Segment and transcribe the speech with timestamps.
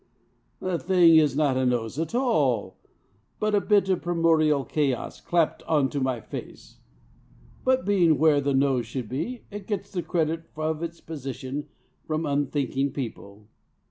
[0.59, 2.75] the thing is not a nose at all,
[3.39, 6.77] but a bit of primordial chaos clapped on to my face.
[7.63, 11.67] But, being where the nose should be, it gets the credit of its position
[12.07, 13.47] from unthinking people.